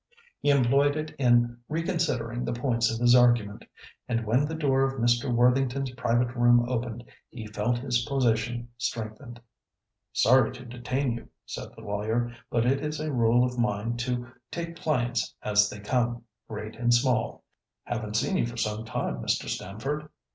He 0.39 0.49
employed 0.49 0.95
it 0.95 1.11
in 1.19 1.59
re 1.69 1.83
considering 1.83 2.43
the 2.43 2.53
points 2.53 2.89
of 2.91 2.99
his 2.99 3.13
argument, 3.13 3.65
and 4.09 4.25
when 4.25 4.45
the 4.45 4.55
door 4.55 4.81
of 4.81 4.99
Mr. 4.99 5.31
Worthington's 5.31 5.91
private 5.91 6.35
room 6.35 6.67
opened, 6.67 7.03
he 7.29 7.45
felt 7.45 7.77
his 7.77 8.03
position 8.03 8.69
strengthened. 8.79 9.39
"Sorry 10.11 10.51
to 10.53 10.65
detain 10.65 11.11
you," 11.11 11.29
said 11.45 11.69
the 11.75 11.83
lawyer, 11.83 12.35
"but 12.49 12.65
it 12.65 12.83
is 12.83 12.99
a 12.99 13.13
rule 13.13 13.43
of 13.45 13.59
mine 13.59 13.95
to 13.97 14.33
take 14.49 14.75
clients 14.75 15.35
as 15.43 15.69
they 15.69 15.79
come, 15.79 16.23
great 16.47 16.75
and 16.77 16.91
small. 16.91 17.43
Haven't 17.83 18.15
seen 18.15 18.37
you 18.37 18.47
for 18.47 18.57
some 18.57 18.83
time, 18.85 19.17
Mr. 19.21 19.47
Stamford. 19.47 20.09